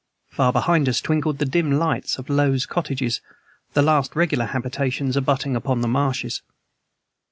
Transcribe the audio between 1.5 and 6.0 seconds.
lights of Low's Cottages, the last regular habitations abutting upon the